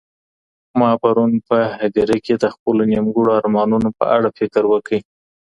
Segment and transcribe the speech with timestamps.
[0.79, 4.99] ما پرون په هدیره کي د خپلو نیمګړو ارمانونو په اړه فکر وکړی.